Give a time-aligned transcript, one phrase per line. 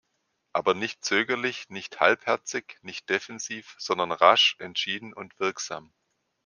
[0.51, 5.93] Aber nicht zögerlich, nicht halbherzig, nicht defensiv, sondern rasch, entschieden und wirksam.